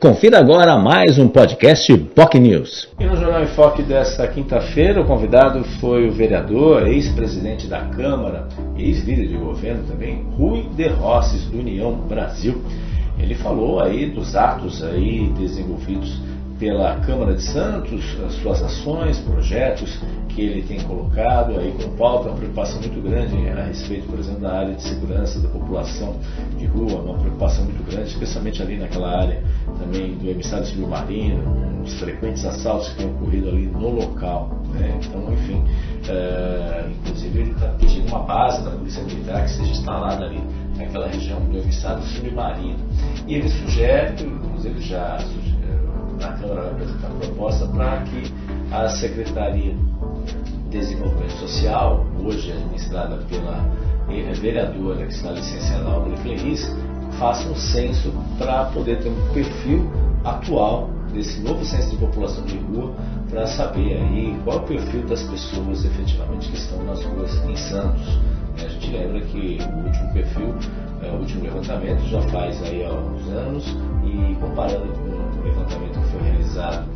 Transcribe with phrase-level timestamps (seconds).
[0.00, 2.88] Confira agora mais um podcast POC News.
[3.00, 8.46] E no Jornal em Foque desta quinta-feira, o convidado foi o vereador, ex-presidente da Câmara,
[8.76, 12.62] ex-líder de governo também, Rui de Rosses, do União Brasil.
[13.18, 16.20] Ele falou aí dos atos aí desenvolvidos
[16.58, 22.28] pela Câmara de Santos, as suas ações, projetos que ele tem colocado aí com pauta,
[22.28, 26.16] uma preocupação muito grande a respeito, por exemplo, da área de segurança da população
[26.56, 29.42] de rua, uma preocupação muito grande, especialmente ali naquela área
[29.78, 34.50] também do emissário submarino, os frequentes assaltos que têm ocorrido ali no local.
[34.72, 34.98] Né?
[35.00, 35.64] Então, enfim,
[36.08, 40.40] é, inclusive ele está pedindo uma base da Polícia Militar que seja instalada ali
[40.76, 42.78] naquela região do emissário submarino.
[43.26, 45.47] E ele sugere, inclusive já sugere,
[47.74, 48.32] para que
[48.70, 53.64] a Secretaria de Desenvolvimento Social, hoje administrada pela
[54.40, 56.74] vereadora que está licenciada Álvaro Cleris,
[57.18, 59.90] faça um censo para poder ter um perfil
[60.24, 62.92] atual desse novo censo de população de rua
[63.30, 67.56] para saber aí qual é o perfil das pessoas efetivamente que estão nas ruas em
[67.56, 68.18] Santos.
[68.56, 70.54] A gente lembra que o último perfil,
[71.02, 76.08] é, o último levantamento já faz aí alguns anos e comparando com o levantamento que
[76.08, 76.88] foi realizado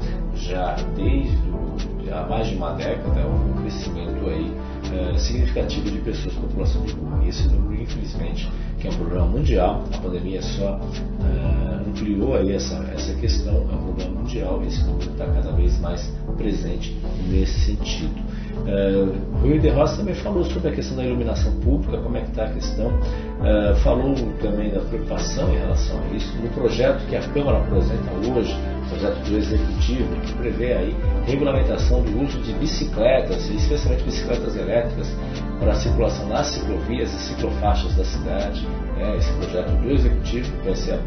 [0.43, 1.77] já desde o,
[2.13, 4.53] há mais de uma década, houve um crescimento aí
[4.93, 7.21] é, significativo de pessoas com população de rua.
[7.25, 12.53] E esse número, infelizmente, que é um problema mundial, a pandemia só uh, ampliou aí
[12.53, 16.97] essa, essa questão, é um problema mundial esse número está cada vez mais presente
[17.29, 18.15] nesse sentido.
[18.63, 22.31] Uh, Rui de Rosa também falou sobre a questão da iluminação pública, como é que
[22.31, 27.17] está a questão, uh, falou também da preocupação em relação a isso, no projeto que
[27.17, 28.57] a Câmara apresenta hoje,
[28.93, 35.17] projeto do Executivo, que prevê aí regulamentação do uso de bicicletas, especialmente bicicletas elétricas,
[35.59, 38.67] para a circulação nas ciclovias e ciclofaixas da cidade.
[38.99, 40.99] É, esse projeto do Executivo vai ser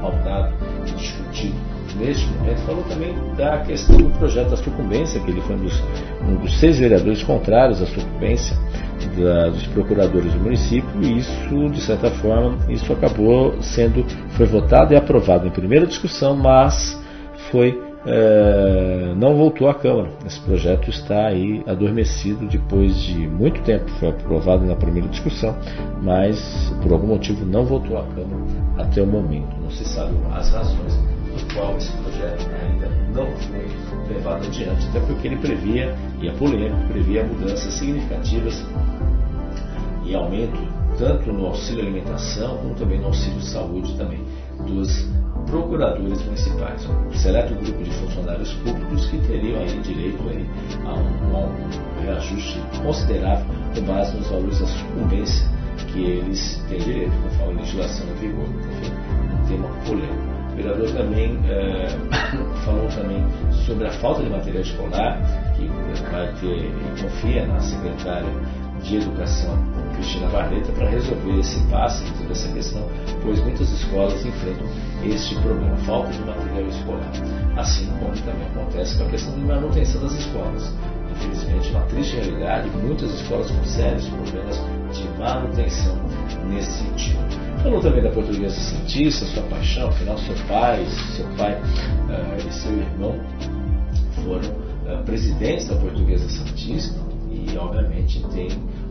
[0.00, 0.54] pautado
[0.86, 1.56] e discutido
[1.96, 2.58] neste momento.
[2.62, 5.82] Falou também da questão do projeto da sucumbência, que ele foi um dos,
[6.22, 8.56] um dos seis vereadores contrários à sucumbência
[9.16, 14.92] da, dos procuradores do município e isso, de certa forma, isso acabou sendo, foi votado
[14.94, 17.01] e aprovado em primeira discussão, mas
[17.52, 20.10] foi é, não voltou à Câmara.
[20.26, 23.88] Esse projeto está aí adormecido depois de muito tempo.
[24.00, 25.56] Foi aprovado na primeira discussão,
[26.02, 28.42] mas por algum motivo não voltou à Câmara
[28.78, 29.54] até o momento.
[29.60, 30.98] Não se sabe as razões
[31.30, 36.32] por qual esse projeto ainda não foi levado adiante, até porque ele previa, e é
[36.32, 38.66] polêmico, previa mudanças significativas
[40.04, 44.24] e aumento tanto no auxílio alimentação como também no auxílio saúde também
[44.64, 45.08] dos
[45.46, 50.48] procuradores municipais, um seleto grupo de funcionários públicos que teriam aí direito aí
[50.86, 55.50] a um, um reajuste considerável com base nos valores da sucumbência
[55.92, 58.46] que eles têm direito, conforme a legislação em vigor.
[58.46, 60.32] Um tema polêmico.
[60.52, 61.88] O vereador também é,
[62.64, 63.26] falou também
[63.66, 65.20] sobre a falta de material escolar,
[65.56, 65.66] que
[66.10, 66.70] vai ter
[67.00, 68.30] confia na secretária
[68.82, 69.56] de Educação,
[69.94, 72.88] Cristina Barleta, para resolver esse impasse, resolver essa questão,
[73.22, 74.66] pois muitas escolas enfrentam
[75.04, 77.12] este problema, falta de material escolar.
[77.56, 80.72] Assim como também acontece com a questão de manutenção das escolas.
[81.10, 84.60] Infelizmente, uma triste realidade, muitas escolas com sérios problemas
[84.92, 85.96] de manutenção
[86.48, 87.18] nesse sentido.
[87.62, 92.72] Falou também da portuguesa cientista, sua paixão, afinal, seu pai, seu pai uh, e seu
[92.72, 93.20] irmão
[94.24, 97.11] foram uh, presidentes da portuguesa santista
[97.46, 98.48] e, obviamente, tem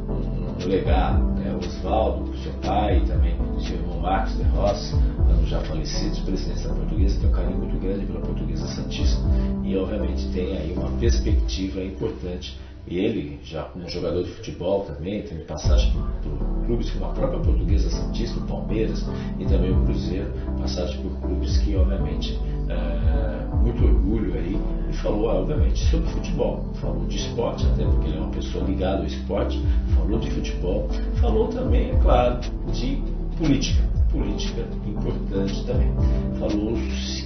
[0.08, 1.24] um, um legado.
[1.36, 1.56] Né?
[1.56, 4.96] Oswaldo, seu pai, e também seu irmão Marcos de Rossi,
[5.30, 9.22] ambos já falecidos, presidentes da Portuguesa, tem um carinho muito grande pela Portuguesa Santista
[9.64, 12.58] e, obviamente, tem aí uma perspectiva importante.
[12.88, 17.92] Ele, já como jogador de futebol também, tem passagem por clubes como a própria Portuguesa
[17.92, 19.06] Santista, o Palmeiras
[19.40, 24.60] e também o Cruzeiro, passagem por clubes que, obviamente, é, muito orgulho aí
[25.02, 26.66] falou, obviamente, sobre futebol.
[26.76, 29.62] Falou de esporte, até porque ele é uma pessoa ligada ao esporte,
[29.96, 30.88] falou de futebol,
[31.20, 32.40] falou também, é claro,
[32.72, 33.02] de
[33.38, 33.84] política.
[34.12, 35.90] Política importante também.
[36.38, 36.74] Falou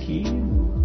[0.06, 0.24] que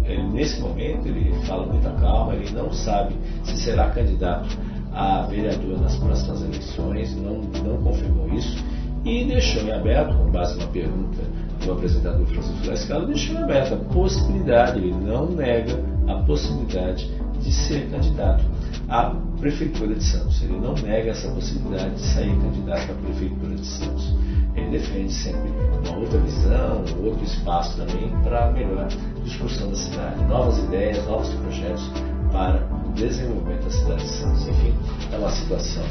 [0.05, 4.57] ele, nesse momento ele fala muita calma, ele não sabe se será candidato
[4.91, 8.57] a vereador nas próximas eleições, não, não confirmou isso
[9.05, 11.21] e deixou em aberto, com base numa pergunta
[11.63, 17.09] do apresentador Francisco Lascalo, deixou em aberto a possibilidade, ele não nega a possibilidade
[17.39, 18.43] de ser candidato
[18.87, 20.41] à Prefeitura de Santos.
[20.41, 24.13] Ele não nega essa possibilidade de sair candidato à Prefeitura de Santos.
[24.55, 28.87] Ele defende sempre uma outra visão, outro espaço também para melhor
[29.23, 31.89] discussão da cidade, novas ideias, novos projetos
[32.31, 34.47] para o desenvolvimento da cidade de Santos.
[34.47, 34.73] Enfim,
[35.11, 35.83] é uma situação,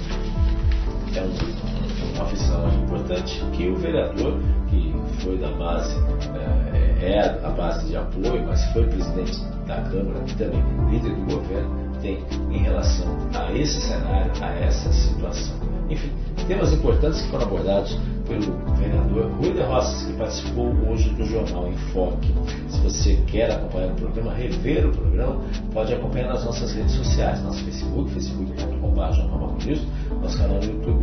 [1.15, 5.95] é um, uma visão importante que o vereador, que foi da base
[6.35, 6.50] é,
[6.81, 11.37] é, é a base de apoio, mas foi presidente da Câmara e também líder do
[11.37, 12.19] governo, tem
[12.51, 15.57] em relação a esse cenário, a essa situação.
[15.89, 16.11] Enfim,
[16.47, 17.97] temas importantes que foram abordados
[18.27, 22.33] pelo vereador Rui de Rosas, que participou hoje do Jornal Enfoque.
[22.69, 25.41] Se você quer acompanhar o programa, rever o programa,
[25.73, 29.01] pode acompanhar nas nossas redes sociais, nosso Facebook, facebook.com.br,
[30.21, 31.00] nosso canal no YouTube,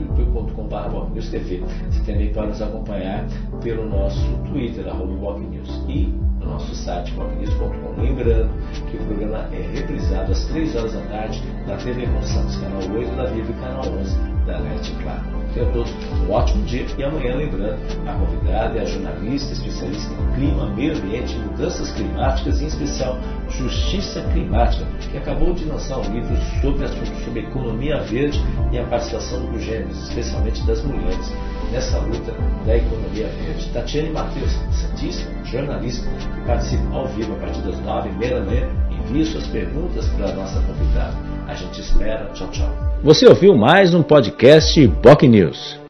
[1.18, 1.62] youtube.com.br, TV.
[1.90, 3.26] Você também pode nos acompanhar
[3.62, 8.02] pelo nosso Twitter, arroba News, e no nosso site, bocnews.com.
[8.02, 8.50] Lembrando
[8.90, 12.82] que o programa é reprisado às 3 horas da tarde na TV com Santos, canal
[12.82, 15.37] 8 da Vivo e canal 11 da NET Claro.
[15.54, 20.36] Tenham todos um ótimo dia e amanhã, lembrando, a convidada é a jornalista especialista em
[20.36, 23.18] clima, meio ambiente e mudanças climáticas, em especial
[23.50, 28.42] Justiça Climática, que acabou de lançar um livro sobre assuntos sobre economia verde
[28.72, 31.34] e a participação dos gêneros, especialmente das mulheres,
[31.72, 32.34] nessa luta
[32.66, 33.70] da economia verde.
[33.74, 38.46] Tatiane Matheus, santista, jornalista, que participa ao vivo a partir das nove e meia da
[38.46, 38.70] manhã.
[38.92, 41.37] Envie suas perguntas para a nossa convidada.
[41.48, 42.30] A gente espera.
[42.34, 42.70] Tchau, tchau.
[43.02, 45.80] Você ouviu mais um podcast POC News.